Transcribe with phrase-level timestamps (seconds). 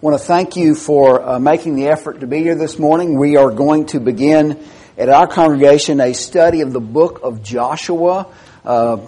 [0.00, 3.18] want to thank you for uh, making the effort to be here this morning.
[3.18, 4.64] We are going to begin
[4.96, 8.32] at our congregation a study of the book of Joshua.
[8.64, 8.98] Uh,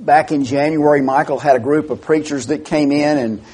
[0.00, 3.44] back in January, Michael had a group of preachers that came in and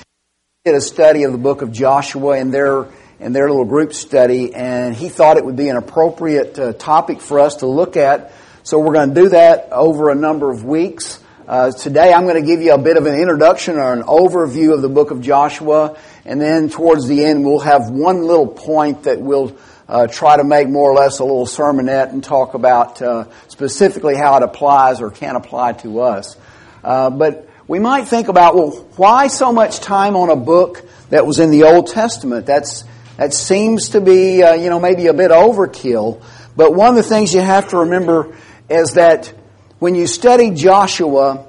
[0.65, 2.87] did a study of the book of Joshua in their
[3.21, 7.21] in their little group study, and he thought it would be an appropriate uh, topic
[7.21, 8.33] for us to look at.
[8.63, 11.23] So we're going to do that over a number of weeks.
[11.47, 14.73] Uh, today I'm going to give you a bit of an introduction or an overview
[14.73, 15.99] of the book of Joshua
[16.29, 19.57] and then towards the end, we'll have one little point that we'll
[19.89, 24.15] uh, try to make more or less a little sermonette and talk about uh, specifically
[24.15, 26.37] how it applies or can apply to us.
[26.85, 31.27] Uh, but we might think about, well, why so much time on a book that
[31.27, 32.45] was in the Old Testament?
[32.45, 32.85] That's
[33.17, 36.23] that seems to be, uh, you know, maybe a bit overkill.
[36.57, 38.37] But one of the things you have to remember
[38.69, 39.33] is that
[39.79, 41.47] when you study Joshua,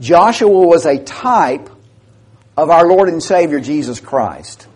[0.00, 1.68] Joshua was a type
[2.58, 4.66] of our Lord and Savior Jesus Christ.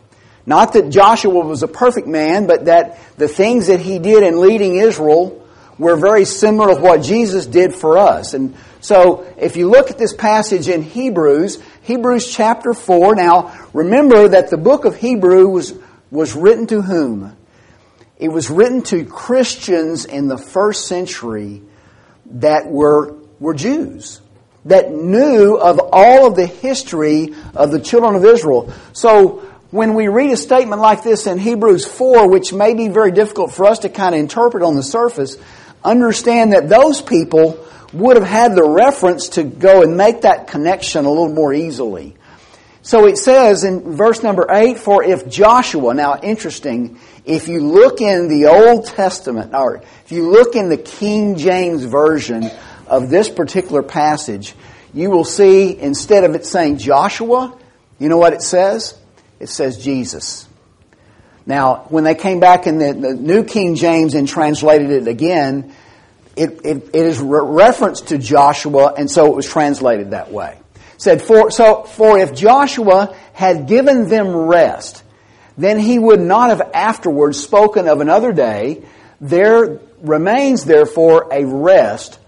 [0.46, 4.40] Not that Joshua was a perfect man, but that the things that he did in
[4.40, 5.44] leading Israel
[5.78, 8.34] were very similar to what Jesus did for us.
[8.34, 14.28] And so, if you look at this passage in Hebrews, Hebrews chapter 4, now remember
[14.28, 15.74] that the book of Hebrews was,
[16.12, 17.36] was written to whom?
[18.16, 21.62] It was written to Christians in the first century
[22.26, 24.21] that were, were Jews
[24.64, 28.72] that knew of all of the history of the children of Israel.
[28.92, 33.10] So when we read a statement like this in Hebrews 4, which may be very
[33.10, 35.36] difficult for us to kind of interpret on the surface,
[35.82, 41.04] understand that those people would have had the reference to go and make that connection
[41.04, 42.14] a little more easily.
[42.82, 48.00] So it says in verse number 8, for if Joshua, now interesting, if you look
[48.00, 52.50] in the Old Testament, or if you look in the King James Version
[52.86, 54.54] of this particular passage,
[54.94, 57.56] you will see instead of it saying Joshua,
[57.98, 58.98] you know what it says?
[59.40, 60.48] It says Jesus.
[61.46, 65.74] Now, when they came back in the, the New King James and translated it again,
[66.36, 70.58] it, it, it is re- reference to Joshua, and so it was translated that way.
[70.98, 75.02] Said, for, so, for if Joshua had given them rest,
[75.58, 78.84] then he would not have afterwards spoken of another day.
[79.20, 82.18] There remains therefore a rest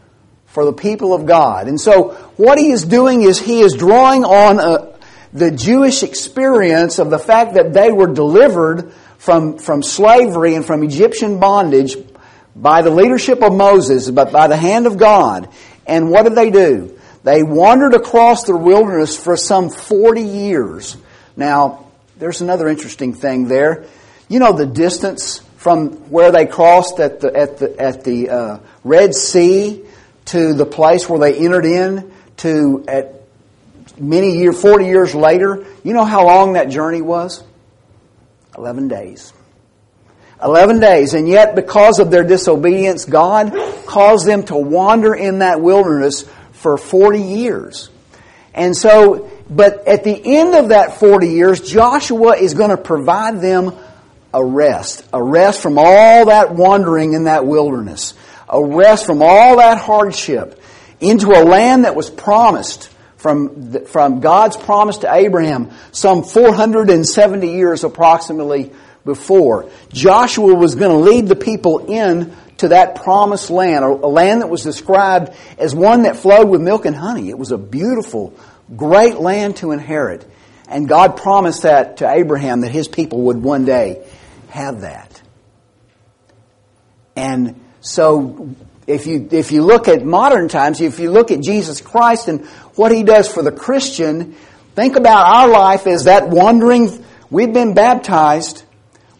[0.54, 1.66] for the people of God.
[1.66, 4.96] And so what he is doing is he is drawing on a, uh,
[5.32, 10.84] the Jewish experience of the fact that they were delivered from, from slavery and from
[10.84, 11.96] Egyptian bondage
[12.54, 15.48] by the leadership of Moses, but by the hand of God.
[15.88, 17.00] And what did they do?
[17.24, 20.96] They wandered across the wilderness for some 40 years.
[21.36, 21.86] Now,
[22.16, 23.86] there's another interesting thing there.
[24.28, 28.58] You know the distance from where they crossed at the, at the, at the uh,
[28.84, 29.84] Red Sea
[30.26, 33.24] to the place where they entered in to at
[33.98, 35.66] many years, 40 years later.
[35.82, 37.42] You know how long that journey was?
[38.56, 39.32] 11 days.
[40.42, 41.14] 11 days.
[41.14, 43.52] And yet, because of their disobedience, God
[43.86, 47.90] caused them to wander in that wilderness for 40 years.
[48.52, 53.40] And so, but at the end of that 40 years, Joshua is going to provide
[53.40, 53.72] them
[54.32, 55.04] a rest.
[55.12, 58.14] A rest from all that wandering in that wilderness
[58.48, 60.60] a rest from all that hardship
[61.00, 67.82] into a land that was promised from, from God's promise to Abraham some 470 years
[67.84, 68.70] approximately
[69.04, 69.70] before.
[69.90, 74.48] Joshua was going to lead the people in to that promised land, a land that
[74.48, 77.30] was described as one that flowed with milk and honey.
[77.30, 78.38] It was a beautiful,
[78.76, 80.28] great land to inherit.
[80.68, 84.06] And God promised that to Abraham that his people would one day
[84.48, 85.22] have that.
[87.16, 88.48] And so
[88.86, 92.46] if you, if you look at modern times, if you look at Jesus Christ and
[92.76, 94.34] what He does for the Christian,
[94.74, 98.62] think about our life as that wandering, we've been baptized,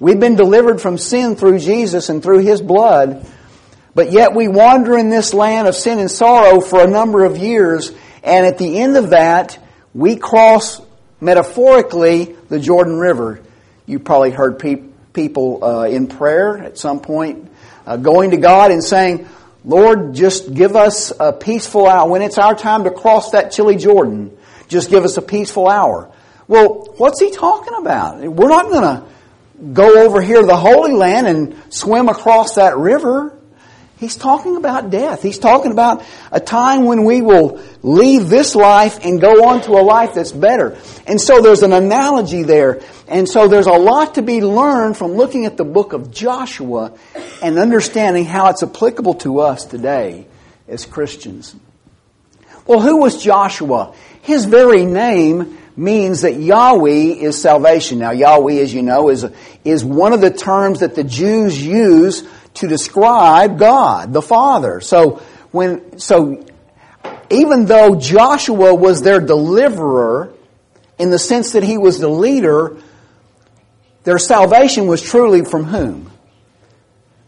[0.00, 3.26] we've been delivered from sin through Jesus and through His blood,
[3.94, 7.36] but yet we wander in this land of sin and sorrow for a number of
[7.36, 7.92] years,
[8.22, 9.58] and at the end of that,
[9.92, 10.80] we cross
[11.20, 13.42] metaphorically the Jordan River.
[13.84, 17.50] You probably heard pe- people uh, in prayer at some point
[17.86, 19.28] uh, going to God and saying,
[19.64, 22.08] Lord, just give us a peaceful hour.
[22.08, 24.36] When it's our time to cross that chilly Jordan,
[24.68, 26.10] just give us a peaceful hour.
[26.46, 28.20] Well, what's he talking about?
[28.20, 29.04] We're not going to
[29.72, 33.38] go over here to the Holy Land and swim across that river.
[33.98, 35.22] He's talking about death.
[35.22, 39.72] He's talking about a time when we will leave this life and go on to
[39.72, 40.76] a life that's better.
[41.06, 42.80] And so there's an analogy there.
[43.06, 46.92] And so there's a lot to be learned from looking at the book of Joshua
[47.40, 50.26] and understanding how it's applicable to us today
[50.66, 51.54] as Christians.
[52.66, 53.94] Well, who was Joshua?
[54.22, 57.98] His very name means that Yahweh is salvation.
[57.98, 59.26] Now, Yahweh, as you know, is,
[59.64, 64.80] is one of the terms that the Jews use to describe God, the Father.
[64.80, 66.44] So, when, so,
[67.30, 70.32] even though Joshua was their deliverer,
[70.98, 72.76] in the sense that he was the leader,
[74.04, 76.10] their salvation was truly from whom?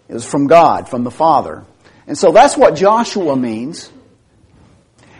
[0.08, 1.64] It was from God, from the Father.
[2.06, 3.90] And so that's what Joshua means.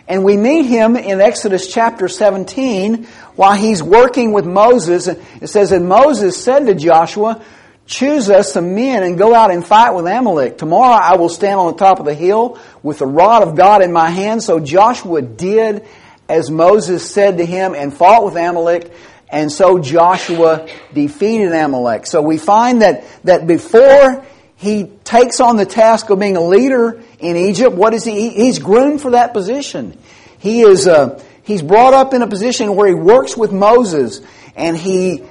[0.08, 3.04] And we meet him in Exodus chapter 17
[3.34, 5.08] while he's working with Moses.
[5.08, 7.42] It says, And Moses said to Joshua,
[7.86, 10.58] Choose us some men and go out and fight with Amalek.
[10.58, 13.82] Tomorrow I will stand on the top of the hill with the rod of God
[13.82, 14.42] in my hand.
[14.42, 15.86] So Joshua did
[16.28, 18.92] as Moses said to him and fought with Amalek.
[19.28, 22.06] And so Joshua defeated Amalek.
[22.06, 24.24] So we find that, that before
[24.56, 27.74] he takes on the task of being a leader in Egypt.
[27.74, 28.30] What is he?
[28.30, 29.98] He's groomed for that position.
[30.38, 34.22] He is, uh, he's brought up in a position where he works with Moses
[34.54, 35.26] and he, he,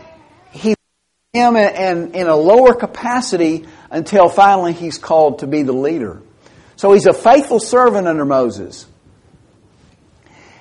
[1.35, 6.21] him and in a lower capacity until finally he's called to be the leader.
[6.77, 8.85] So he's a faithful servant under Moses.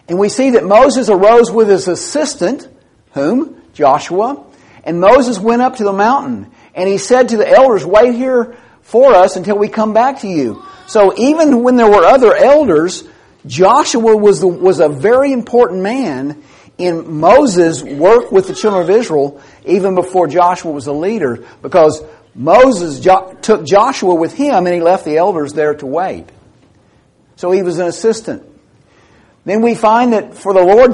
[0.09, 2.69] And we see that Moses arose with his assistant,
[3.12, 3.62] whom?
[3.73, 4.44] Joshua.
[4.85, 6.50] And Moses went up to the mountain.
[6.75, 10.29] And he said to the elders, wait here for us until we come back to
[10.29, 10.62] you.
[10.87, 13.05] So even when there were other elders,
[13.47, 16.43] Joshua was, the, was a very important man
[16.79, 22.03] in Moses' work with the children of Israel even before Joshua was a leader because
[22.35, 26.26] Moses jo- took Joshua with him and he left the elders there to wait.
[27.37, 28.43] So he was an assistant.
[29.44, 30.93] Then we find that for the Lord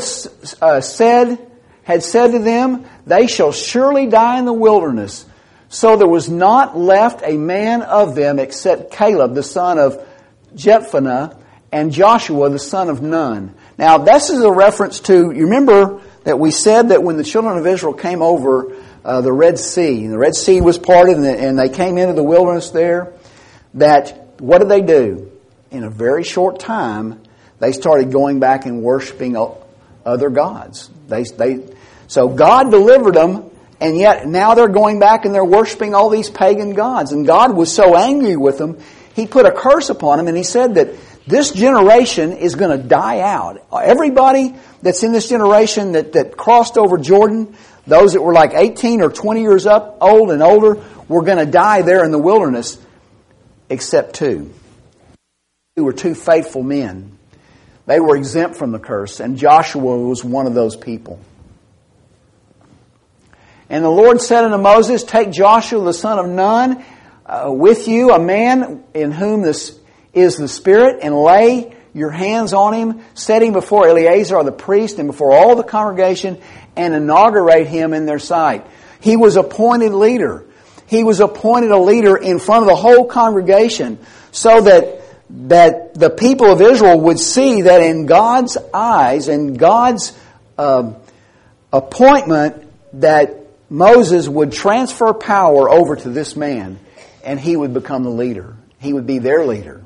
[0.61, 1.39] uh, said,
[1.85, 5.25] had said to them, they shall surely die in the wilderness.
[5.69, 10.05] So there was not left a man of them except Caleb, the son of
[10.55, 11.37] Jephunneh,
[11.71, 13.55] and Joshua, the son of Nun.
[13.81, 17.57] Now, this is a reference to, you remember that we said that when the children
[17.57, 21.59] of Israel came over uh, the Red Sea, the Red Sea was parted and, and
[21.59, 23.15] they came into the wilderness there,
[23.73, 25.33] that what did they do?
[25.71, 27.23] In a very short time,
[27.59, 29.35] they started going back and worshiping
[30.05, 30.91] other gods.
[31.09, 31.67] They, they,
[32.07, 33.51] so God delivered them
[33.81, 37.13] and yet now they're going back and they're worshiping all these pagan gods.
[37.13, 38.79] And God was so angry with them,
[39.15, 40.91] He put a curse upon them and He said that
[41.31, 43.65] this generation is going to die out.
[43.73, 47.57] Everybody that's in this generation that, that crossed over Jordan,
[47.87, 51.51] those that were like 18 or 20 years up, old and older, were going to
[51.51, 52.79] die there in the wilderness,
[53.69, 54.53] except two.
[55.77, 57.17] Who were two faithful men.
[57.87, 61.19] They were exempt from the curse, and Joshua was one of those people.
[63.69, 66.85] And the Lord said unto Moses, Take Joshua the son of Nun
[67.25, 69.80] uh, with you, a man in whom this
[70.13, 74.99] is the Spirit, and lay your hands on him, set him before Eleazar the priest
[74.99, 76.41] and before all the congregation,
[76.77, 78.67] and inaugurate him in their sight.
[79.01, 80.45] He was appointed leader.
[80.87, 83.99] He was appointed a leader in front of the whole congregation
[84.33, 85.03] so that,
[85.49, 90.17] that the people of Israel would see that in God's eyes and God's
[90.59, 90.93] uh,
[91.73, 92.67] appointment
[93.01, 93.37] that
[93.69, 96.79] Moses would transfer power over to this man
[97.25, 98.57] and he would become the leader.
[98.81, 99.83] He would be their leader.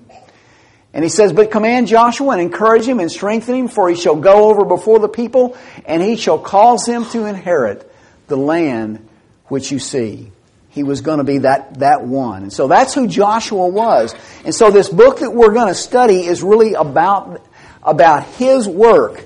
[0.94, 4.16] And he says, But command Joshua and encourage him and strengthen him, for he shall
[4.16, 7.92] go over before the people, and he shall cause them to inherit
[8.28, 9.06] the land
[9.48, 10.30] which you see.
[10.70, 12.44] He was going to be that, that one.
[12.44, 14.14] And so that's who Joshua was.
[14.44, 17.44] And so this book that we're going to study is really about,
[17.82, 19.24] about his work.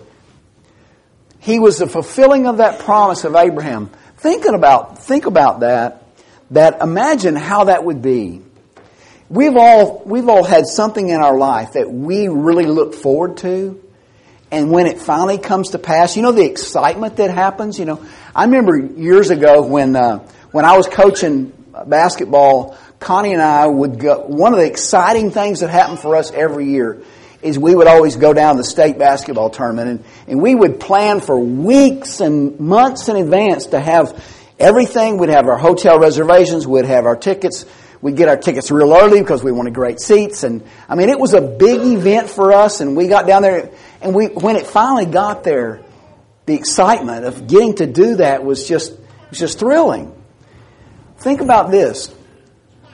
[1.40, 6.04] He was the fulfilling of that promise of Abraham thinking about, think about that,
[6.50, 8.42] that imagine how that would be.
[9.30, 13.82] We've all, we've all had something in our life that we really look forward to.
[14.50, 17.78] And when it finally comes to pass, you know the excitement that happens.
[17.78, 21.52] You know, I remember years ago when uh, when I was coaching
[21.86, 24.20] basketball, Connie and I would go.
[24.20, 27.02] One of the exciting things that happened for us every year
[27.42, 31.20] is we would always go down the state basketball tournament and, and we would plan
[31.20, 34.24] for weeks and months in advance to have
[34.58, 35.18] everything.
[35.18, 37.64] We'd have our hotel reservations, we'd have our tickets,
[38.00, 41.18] we'd get our tickets real early because we wanted great seats and I mean it
[41.18, 44.66] was a big event for us and we got down there and we when it
[44.66, 45.82] finally got there,
[46.46, 48.92] the excitement of getting to do that was just
[49.30, 50.14] was just thrilling.
[51.18, 52.14] Think about this.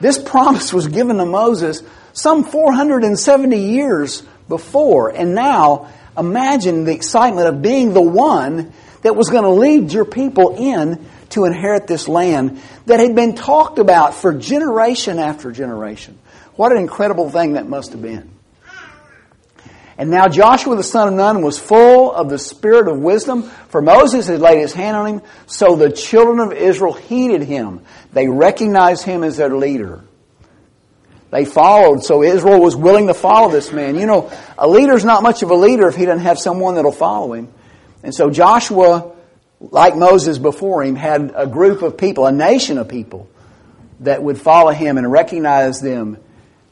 [0.00, 1.82] This promise was given to Moses
[2.12, 5.10] some 470 years before.
[5.10, 10.04] And now, imagine the excitement of being the one that was going to lead your
[10.04, 11.04] people in
[11.34, 16.18] to inherit this land that had been talked about for generation after generation.
[16.56, 18.30] What an incredible thing that must have been.
[19.96, 23.80] And now Joshua the son of Nun was full of the spirit of wisdom, for
[23.80, 27.82] Moses had laid his hand on him, so the children of Israel heeded him.
[28.12, 30.02] They recognized him as their leader.
[31.30, 33.96] They followed, so Israel was willing to follow this man.
[33.96, 36.92] You know, a leader's not much of a leader if he doesn't have someone that'll
[36.92, 37.52] follow him.
[38.04, 39.13] And so Joshua,
[39.70, 43.28] like Moses before him, had a group of people, a nation of people,
[44.00, 46.18] that would follow him and recognize them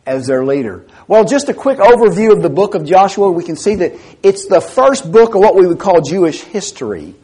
[0.04, 0.84] as their leader.
[1.06, 3.30] Well, just a quick overview of the book of Joshua.
[3.30, 7.14] We can see that it's the first book of what we would call Jewish history.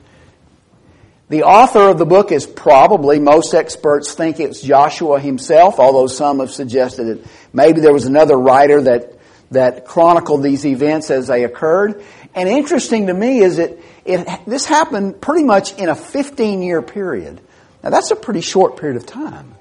[1.28, 6.38] The author of the book is probably, most experts think it's Joshua himself, although some
[6.38, 9.18] have suggested that maybe there was another writer that,
[9.50, 12.02] that chronicled these events as they occurred.
[12.38, 16.80] And interesting to me is that it, this happened pretty much in a 15 year
[16.80, 17.40] period.
[17.83, 19.54] Now that's a pretty short period of time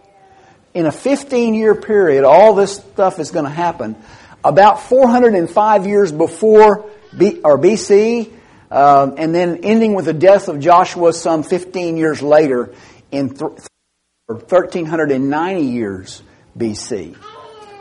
[0.77, 3.95] in a 15 year period, all this stuff is going to happen.
[4.43, 8.31] About 405 years before B, or BC,
[8.69, 12.75] uh, and then ending with the death of Joshua some 15 years later
[13.11, 13.59] in th-
[14.27, 16.21] 1390 years
[16.55, 17.17] BC.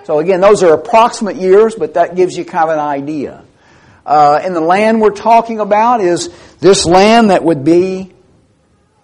[0.05, 3.45] So again, those are approximate years, but that gives you kind of an idea.
[4.07, 8.13] Uh, and the land we're talking about is this land that would be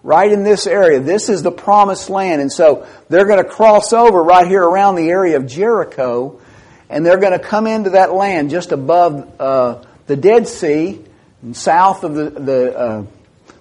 [0.05, 1.01] right in this area.
[1.01, 2.41] This is the promised land.
[2.41, 6.41] And so they're going to cross over right here around the area of Jericho,
[6.89, 11.05] and they're going to come into that land just above uh, the Dead Sea,
[11.53, 13.05] south of the, the, uh,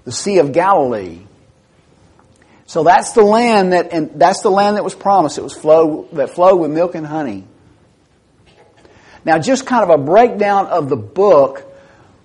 [0.05, 1.21] the Sea of Galilee.
[2.67, 5.39] So that's the land that, and that's the land that was promised.
[5.39, 7.45] It was flow, that flowed with milk and honey.
[9.23, 11.63] Now, just kind of a breakdown of the book.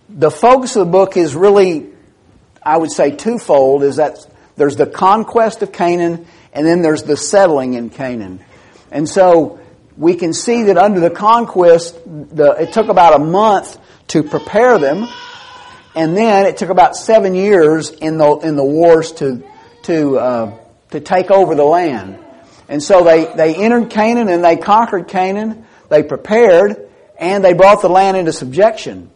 [0.08, 1.92] The focus of the book is really
[2.66, 4.26] I would say twofold is that
[4.56, 8.40] there's the conquest of Canaan and then there's the settling in Canaan.
[8.90, 9.60] And so
[9.96, 14.78] we can see that under the conquest, the, it took about a month to prepare
[14.78, 15.06] them,
[15.94, 19.44] and then it took about seven years in the in the wars to
[19.84, 20.58] to uh,
[20.90, 22.18] to take over the land.
[22.68, 25.66] And so they they entered Canaan and they conquered Canaan.
[25.88, 26.85] They prepared
[27.18, 29.10] and they brought the land into subjection.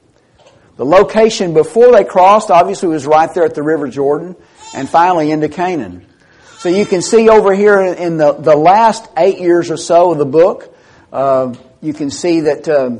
[0.77, 4.37] The location before they crossed obviously was right there at the River Jordan
[4.75, 6.07] and finally into Canaan.
[6.59, 10.19] So you can see over here in the, the last eight years or so of
[10.19, 10.75] the book,
[11.13, 12.97] uh, you can see that uh,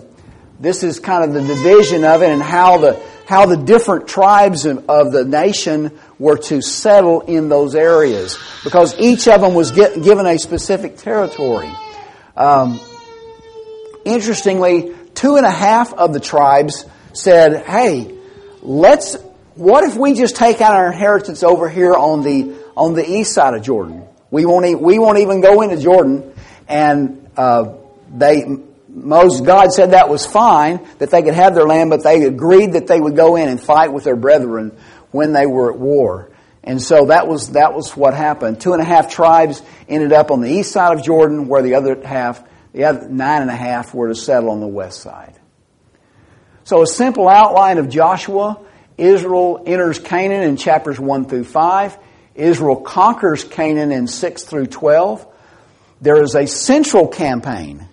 [0.59, 4.67] this is kind of the division of it and how the how the different tribes
[4.67, 10.03] of, the nation were to settle in those areas because each of them was get,
[10.03, 11.71] given a specific territory.
[12.37, 12.81] Um,
[14.05, 18.15] interestingly, two and a half of the tribes said, hey,
[18.63, 19.17] let's,
[19.55, 23.35] what if we just take out our inheritance over here on the, on the east
[23.35, 24.05] side of Jordan?
[24.31, 26.33] We won't, e- we won't even go into Jordan.
[26.69, 27.75] And, uh,
[28.13, 28.45] they,
[28.89, 32.73] Moses, God said that was fine, that they could have their land, but they agreed
[32.73, 34.77] that they would go in and fight with their brethren
[35.11, 36.31] when they were at war.
[36.63, 38.61] And so that was, that was what happened.
[38.61, 41.75] Two and a half tribes ended up on the east side of Jordan, where the
[41.75, 45.39] other half, the other nine and a half were to settle on the west side.
[46.65, 48.61] So a simple outline of Joshua.
[48.97, 51.99] Israel enters Canaan in chapters 1 through 5.
[52.35, 55.27] Israel conquers Canaan in 6 through 12.
[56.01, 57.87] There is a central campaign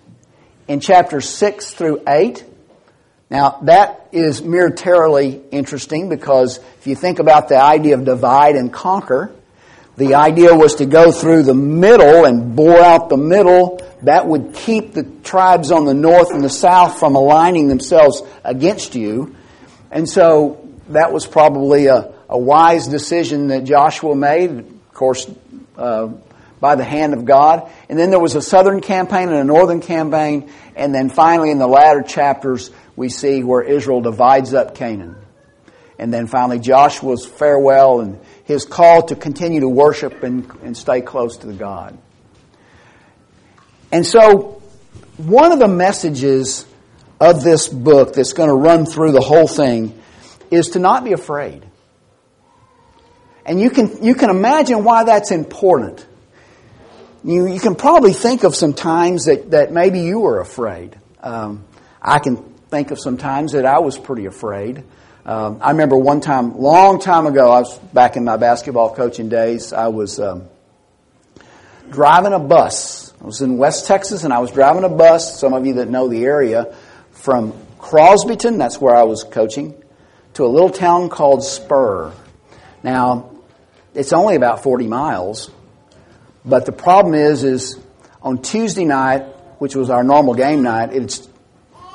[0.68, 2.44] in chapters 6 through 8.
[3.30, 8.72] Now, that is militarily interesting because if you think about the idea of divide and
[8.72, 9.34] conquer,
[9.98, 13.82] the idea was to go through the middle and bore out the middle.
[14.02, 18.94] That would keep the tribes on the north and the south from aligning themselves against
[18.94, 19.34] you.
[19.90, 25.28] And so that was probably a, a wise decision that Joshua made, of course,
[25.76, 26.12] uh,
[26.60, 27.68] by the hand of God.
[27.88, 30.48] And then there was a southern campaign and a northern campaign.
[30.76, 35.16] And then finally, in the latter chapters, we see where Israel divides up Canaan.
[35.98, 41.00] And then finally, Joshua's farewell and his call to continue to worship and, and stay
[41.00, 41.98] close to God.
[43.90, 44.62] And so,
[45.16, 46.64] one of the messages
[47.20, 50.00] of this book that's going to run through the whole thing
[50.50, 51.64] is to not be afraid.
[53.44, 56.06] And you can, you can imagine why that's important.
[57.24, 60.96] You, you can probably think of some times that, that maybe you were afraid.
[61.20, 61.64] Um,
[62.00, 62.36] I can
[62.68, 64.84] think of some times that I was pretty afraid.
[65.28, 69.28] Um, I remember one time, long time ago, I was back in my basketball coaching
[69.28, 69.74] days.
[69.74, 70.48] I was um,
[71.90, 73.12] driving a bus.
[73.20, 75.38] I was in West Texas, and I was driving a bus.
[75.38, 76.74] Some of you that know the area,
[77.10, 79.74] from Crosbyton, that's where I was coaching,
[80.32, 82.10] to a little town called Spur.
[82.82, 83.30] Now,
[83.92, 85.50] it's only about 40 miles,
[86.42, 87.78] but the problem is, is
[88.22, 89.24] on Tuesday night,
[89.58, 91.27] which was our normal game night, it's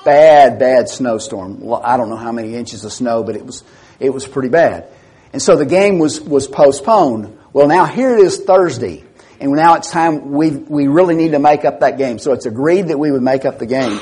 [0.03, 1.63] bad, bad snowstorm.
[1.83, 3.63] I don't know how many inches of snow, but it was,
[3.99, 4.87] it was pretty bad.
[5.31, 7.37] And so the game was, was postponed.
[7.53, 9.03] Well, now here it is Thursday.
[9.39, 12.19] And now it's time, we, we really need to make up that game.
[12.19, 13.99] So it's agreed that we would make up the game.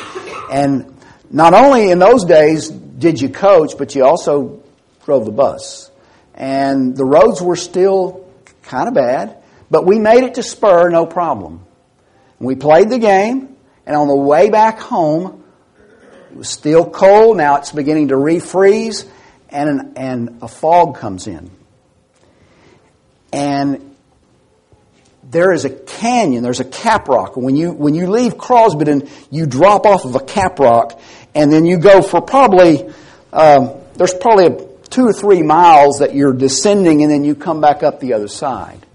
[0.52, 0.96] And
[1.30, 4.62] not only in those days did you coach, but you also
[5.06, 5.90] drove the bus.
[6.36, 8.28] And the roads were still
[8.64, 9.38] kind of bad,
[9.70, 11.66] but we made it to Spur no problem.
[12.40, 13.56] We played the game,
[13.86, 15.41] and on the way back home,
[16.32, 17.38] it was still cold.
[17.38, 19.08] Now it's beginning to refreeze,
[19.50, 21.52] and, an, and a fog comes in.
[23.34, 23.96] And
[25.24, 27.36] there is a canyon, there's a cap rock.
[27.36, 31.00] When you, when you leave Crosbyton, you drop off of a cap rock,
[31.36, 32.90] and then you go for probably,
[33.34, 37.62] um, there's probably a, two or three miles that you're descending, and then you come
[37.62, 38.86] back up the other side.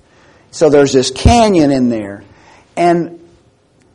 [0.51, 2.25] So there's this canyon in there.
[2.77, 3.26] And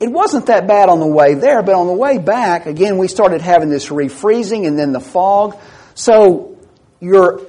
[0.01, 3.08] it wasn't that bad on the way there, but on the way back, again, we
[3.08, 5.55] started having this refreezing and then the fog.
[5.93, 6.58] So
[7.00, 7.41] you're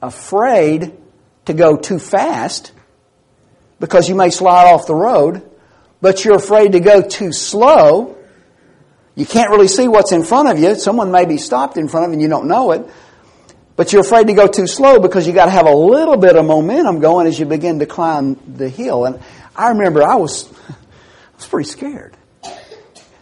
[0.00, 0.96] afraid
[1.46, 2.70] to go too fast
[3.80, 5.50] because you may slide off the road,
[6.00, 8.16] but you're afraid to go too slow.
[9.16, 10.76] You can't really see what's in front of you.
[10.76, 12.88] Someone may be stopped in front of you and you don't know it.
[13.74, 16.36] But you're afraid to go too slow because you got to have a little bit
[16.36, 19.06] of momentum going as you begin to climb the hill.
[19.06, 19.20] And
[19.56, 20.48] I remember I was
[21.36, 22.16] was pretty scared.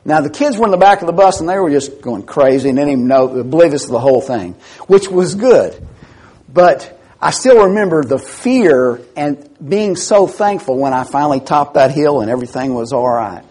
[0.04, 2.24] Now the kids were in the back of the bus and they were just going
[2.24, 4.54] crazy and didn't even know, oblivious to the whole thing,
[4.86, 5.86] which was good.
[6.52, 11.90] But I still remember the fear and being so thankful when I finally topped that
[11.90, 13.42] hill and everything was all right.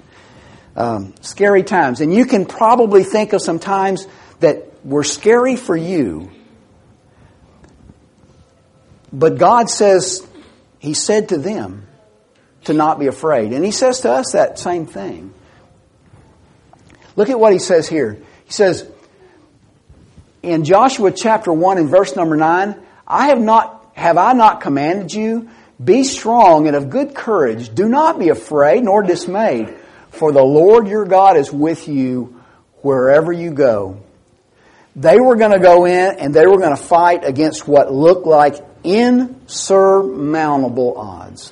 [0.76, 4.08] Um, scary times, and you can probably think of some times
[4.40, 6.32] that were scary for you.
[9.12, 10.26] But God says,
[10.80, 11.88] He said to them,
[12.66, 13.54] to not be afraid.
[13.54, 15.34] And he says to us that same thing.
[17.16, 18.22] Look at what he says here.
[18.46, 18.90] He says,
[20.42, 22.76] in Joshua chapter 1 and verse number 9,
[23.08, 25.50] I have not, have I not commanded you?
[25.84, 27.74] Be strong and of good courage.
[27.74, 29.76] Do not be afraid nor dismayed,
[30.10, 32.42] for the Lord your God is with you
[32.82, 34.00] wherever you go.
[34.96, 38.28] They were going to go in and they were going to fight against what looked
[38.28, 41.52] like insurmountable odds.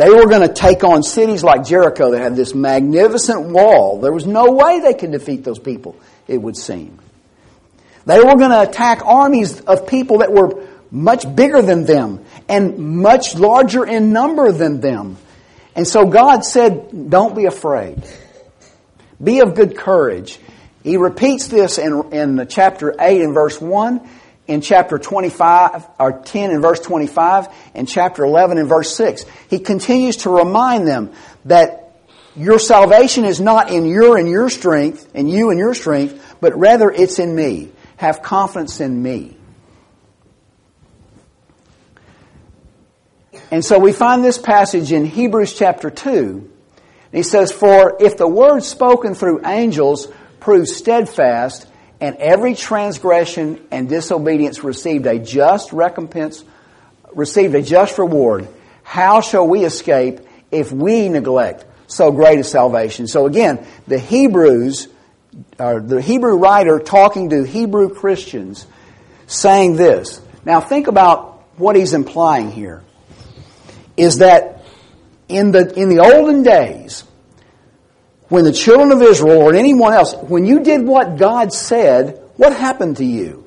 [0.00, 4.00] They were going to take on cities like Jericho that had this magnificent wall.
[4.00, 5.94] There was no way they could defeat those people,
[6.26, 6.98] it would seem.
[8.06, 12.78] They were going to attack armies of people that were much bigger than them and
[12.78, 15.18] much larger in number than them.
[15.76, 18.02] And so God said, Don't be afraid.
[19.22, 20.38] Be of good courage.
[20.82, 24.08] He repeats this in, in chapter 8 and verse 1
[24.50, 29.24] in chapter 25, or 10 in verse 25, and chapter 11 in verse 6.
[29.48, 31.12] He continues to remind them
[31.44, 31.94] that
[32.34, 36.58] your salvation is not in your and your strength, and you and your strength, but
[36.58, 37.70] rather it's in me.
[37.96, 39.36] Have confidence in me.
[43.52, 46.50] And so we find this passage in Hebrews chapter 2.
[47.12, 50.08] He says, For if the word spoken through angels
[50.40, 51.68] proves steadfast,
[52.00, 56.44] and every transgression and disobedience received a just recompense,
[57.12, 58.48] received a just reward.
[58.82, 63.06] How shall we escape if we neglect so great a salvation?
[63.06, 64.88] So again, the Hebrews,
[65.58, 68.66] uh, the Hebrew writer talking to Hebrew Christians,
[69.26, 70.20] saying this.
[70.44, 72.82] Now think about what he's implying here.
[73.96, 74.64] Is that
[75.28, 77.04] in the in the olden days,
[78.30, 82.56] when the children of Israel or anyone else, when you did what God said, what
[82.56, 83.44] happened to you?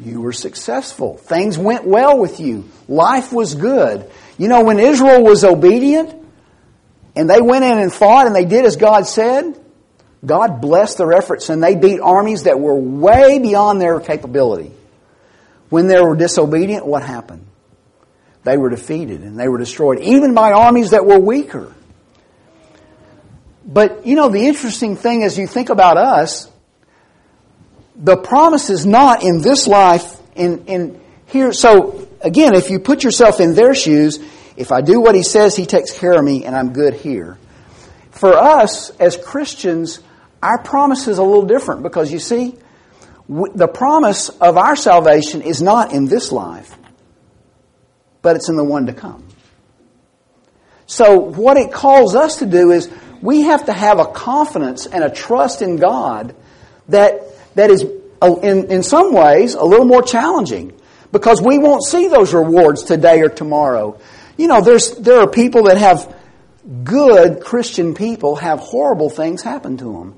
[0.00, 1.16] You were successful.
[1.16, 2.68] Things went well with you.
[2.88, 4.10] Life was good.
[4.36, 6.12] You know, when Israel was obedient
[7.14, 9.58] and they went in and fought and they did as God said,
[10.26, 14.72] God blessed their efforts and they beat armies that were way beyond their capability.
[15.68, 17.46] When they were disobedient, what happened?
[18.42, 21.72] They were defeated and they were destroyed, even by armies that were weaker.
[23.64, 26.50] But, you know, the interesting thing as you think about us,
[27.96, 31.52] the promise is not in this life, in, in here.
[31.52, 34.18] So, again, if you put yourself in their shoes,
[34.56, 37.38] if I do what he says, he takes care of me and I'm good here.
[38.10, 40.00] For us, as Christians,
[40.42, 42.56] our promise is a little different because you see,
[43.28, 46.76] the promise of our salvation is not in this life,
[48.20, 49.26] but it's in the one to come.
[50.86, 52.90] So what it calls us to do is
[53.24, 56.36] we have to have a confidence and a trust in God
[56.90, 57.22] that,
[57.54, 57.82] that is,
[58.20, 60.78] uh, in, in some ways, a little more challenging
[61.10, 63.98] because we won't see those rewards today or tomorrow.
[64.36, 66.14] You know, there's, there are people that have
[66.84, 70.16] good Christian people have horrible things happen to them.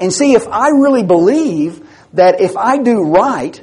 [0.00, 3.62] And see, if I really believe that if I do right,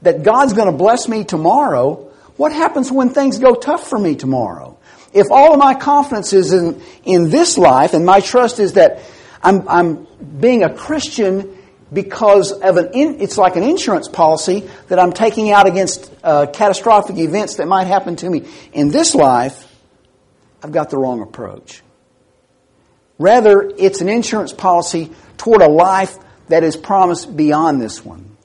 [0.00, 4.14] that God's going to bless me tomorrow, what happens when things go tough for me
[4.14, 4.78] tomorrow?
[5.12, 9.02] If all of my confidence is in, in this life and my trust is that
[9.42, 10.06] I'm, I'm
[10.38, 11.56] being a Christian
[11.92, 16.46] because of an in, it's like an insurance policy that I'm taking out against uh,
[16.46, 19.66] catastrophic events that might happen to me in this life,
[20.62, 21.82] I've got the wrong approach.
[23.18, 26.16] Rather, it's an insurance policy toward a life
[26.48, 28.36] that is promised beyond this one.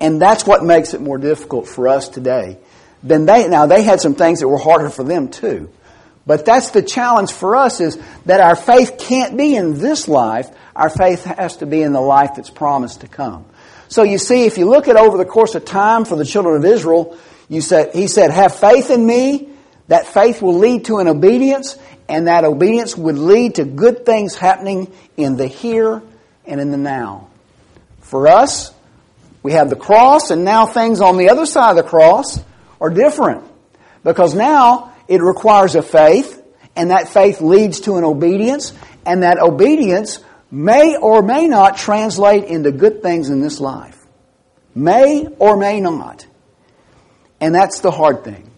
[0.00, 2.58] And that's what makes it more difficult for us today.
[3.02, 5.70] Then they, now they had some things that were harder for them too.
[6.30, 10.48] But that's the challenge for us is that our faith can't be in this life.
[10.76, 13.46] Our faith has to be in the life that's promised to come.
[13.88, 16.54] So you see, if you look at over the course of time for the children
[16.54, 19.48] of Israel, you said, he said, have faith in me.
[19.88, 21.76] That faith will lead to an obedience,
[22.08, 26.00] and that obedience would lead to good things happening in the here
[26.46, 27.28] and in the now.
[28.02, 28.72] For us,
[29.42, 32.38] we have the cross, and now things on the other side of the cross
[32.80, 33.42] are different.
[34.04, 36.40] Because now it requires a faith,
[36.76, 38.72] and that faith leads to an obedience,
[39.04, 40.20] and that obedience
[40.52, 43.98] may or may not translate into good things in this life.
[44.72, 46.24] May or may not.
[47.40, 48.48] And that's the hard thing.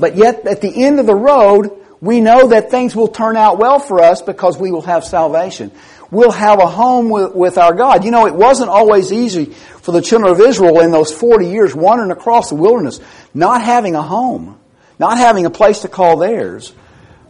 [0.00, 3.58] But yet, at the end of the road, we know that things will turn out
[3.58, 5.72] well for us because we will have salvation.
[6.10, 8.02] We'll have a home with, with, our God.
[8.04, 11.74] You know, it wasn't always easy for the children of Israel in those 40 years
[11.74, 12.98] wandering across the wilderness,
[13.34, 14.58] not having a home
[14.98, 16.72] not having a place to call theirs.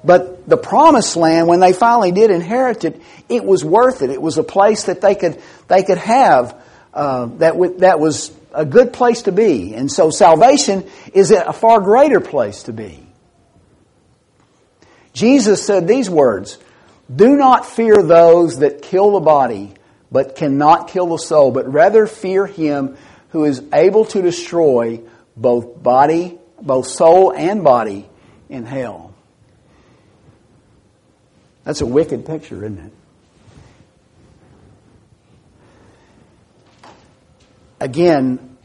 [0.04, 4.10] But the promised land, when they finally did inherit it, it was worth it.
[4.10, 6.60] It was a place that they could, they could have
[6.92, 9.74] uh, that, w- that was a good place to be.
[9.74, 13.06] And so salvation is a far greater place to be.
[15.12, 16.58] Jesus said these words,
[17.14, 19.74] Do not fear those that kill the body,
[20.10, 22.96] but cannot kill the soul, but rather fear him
[23.30, 25.00] who is able to destroy
[25.36, 28.08] both body both soul and body
[28.48, 29.14] in hell.
[31.64, 32.92] That's a wicked picture, isn't it?
[37.80, 38.56] Again,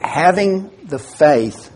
[0.00, 1.70] having the faith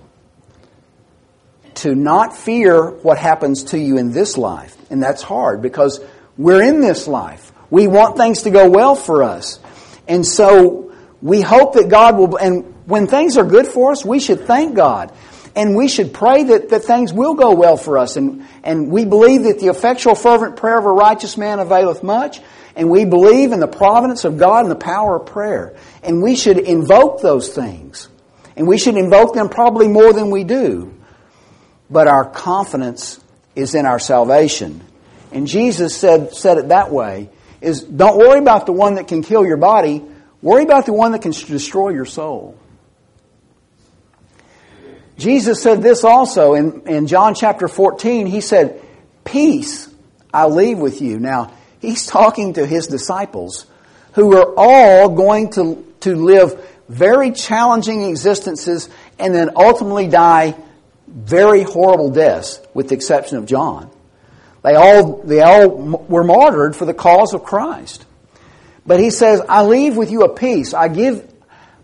[1.75, 4.77] to not fear what happens to you in this life.
[4.91, 6.01] And that's hard because
[6.37, 7.53] we're in this life.
[7.71, 9.61] We want things to go well for us.
[10.09, 14.19] And so we hope that God will, and when things are good for us, we
[14.19, 15.12] should thank God.
[15.59, 18.16] And we should pray that, that things will go well for us.
[18.16, 22.40] And, and we believe that the effectual fervent prayer of a righteous man availeth much.
[22.77, 25.77] And we believe in the providence of God and the power of prayer.
[26.05, 28.09] And we should invoke those things.
[28.55, 30.94] And we should invoke them probably more than we do.
[31.90, 33.21] But our confidence
[33.57, 34.81] is in our salvation.
[35.33, 39.25] And Jesus said, said it that way, is don't worry about the one that can
[39.25, 40.05] kill your body,
[40.40, 42.57] worry about the one that can destroy your soul.
[45.18, 48.26] Jesus said this also in, in John chapter 14.
[48.26, 48.81] He said,
[49.24, 49.88] Peace
[50.33, 51.18] I leave with you.
[51.18, 53.66] Now, he's talking to his disciples
[54.12, 60.57] who are all going to, to live very challenging existences and then ultimately die
[61.07, 63.90] very horrible deaths, with the exception of John.
[64.62, 68.04] They all, they all were martyred for the cause of Christ.
[68.87, 70.74] But he says, I leave with you a peace.
[70.74, 71.33] I give,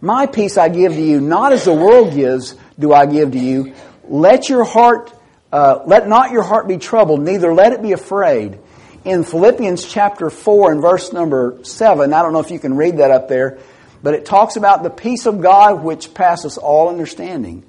[0.01, 3.39] my peace I give to you, not as the world gives, do I give to
[3.39, 3.75] you.
[4.09, 5.13] Let your heart,
[5.53, 8.59] uh, let not your heart be troubled, neither let it be afraid.
[9.05, 12.99] In Philippians chapter 4 and verse number 7, I don't know if you can read
[12.99, 13.59] that up there,
[14.03, 17.65] but it talks about the peace of God which passes all understanding.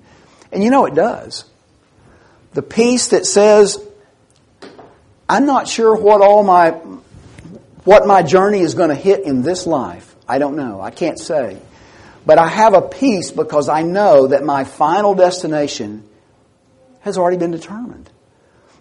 [0.52, 1.46] And you know it does.
[2.54, 3.86] The peace that says,
[5.28, 6.72] I'm not sure what all my,
[7.84, 10.15] what my journey is going to hit in this life.
[10.28, 10.80] I don't know.
[10.80, 11.58] I can't say.
[12.26, 16.08] But I have a peace because I know that my final destination
[17.02, 18.10] has already been determined.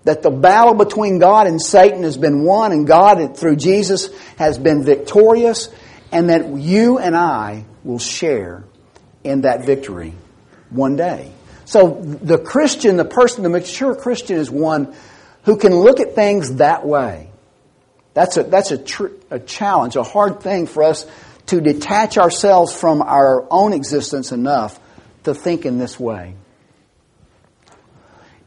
[0.04, 4.59] That the battle between God and Satan has been won and God through Jesus has
[4.59, 5.68] been victorious
[6.11, 8.64] and that you and I will share
[9.22, 10.14] in that victory
[10.70, 11.33] one day.
[11.64, 14.94] So the Christian, the person, the mature Christian is one
[15.44, 17.30] who can look at things that way.
[18.12, 21.07] That's a, that's a, tr- a challenge, a hard thing for us
[21.46, 24.78] to detach ourselves from our own existence enough
[25.24, 26.35] to think in this way.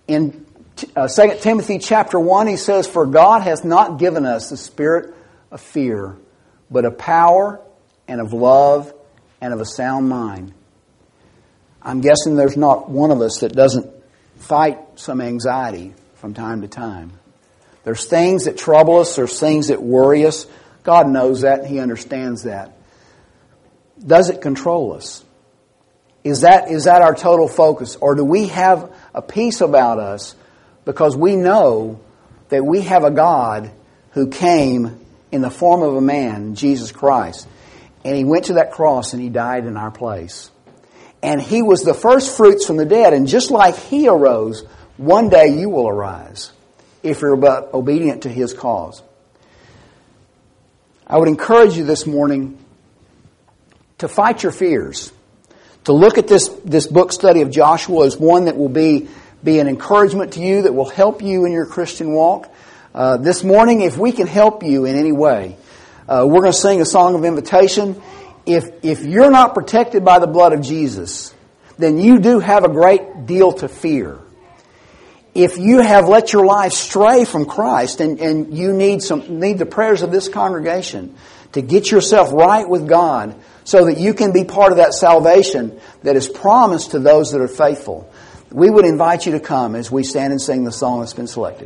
[0.07, 0.45] In
[0.95, 5.13] uh, 2 Timothy chapter 1, he says, For God has not given us the spirit
[5.51, 6.15] of fear,
[6.71, 7.61] but of power
[8.07, 8.93] and of love
[9.41, 10.53] and of a sound mind.
[11.81, 13.91] I'm guessing there's not one of us that doesn't
[14.37, 17.11] fight some anxiety from time to time.
[17.83, 20.47] There's things that trouble us, there's things that worry us
[20.87, 22.76] God knows that He understands that.
[24.05, 25.23] Does it control us?
[26.23, 27.95] Is that, is that our total focus?
[27.95, 30.35] Or do we have a peace about us
[30.83, 31.99] because we know
[32.49, 33.71] that we have a God
[34.11, 34.99] who came
[35.31, 37.47] in the form of a man, Jesus Christ,
[38.03, 40.49] and He went to that cross and He died in our place.
[41.21, 44.63] And He was the first fruits from the dead, and just like He arose,
[44.97, 46.51] one day you will arise
[47.03, 49.01] if you're but obedient to His cause.
[51.05, 52.57] I would encourage you this morning
[53.99, 55.11] to fight your fears.
[55.85, 59.07] To look at this, this book study of Joshua as one that will be,
[59.43, 62.53] be an encouragement to you, that will help you in your Christian walk.
[62.93, 65.57] Uh, this morning, if we can help you in any way,
[66.07, 68.01] uh, we're going to sing a song of invitation.
[68.45, 71.33] If, if you're not protected by the blood of Jesus,
[71.77, 74.19] then you do have a great deal to fear
[75.37, 79.59] if you have let your life stray from Christ and, and you need some need
[79.59, 81.15] the prayers of this congregation
[81.51, 85.77] to get yourself right with God so that you can be part of that salvation
[86.03, 88.09] that is promised to those that are faithful,
[88.49, 91.27] we would invite you to come as we stand and sing the song that's been
[91.27, 91.65] selected.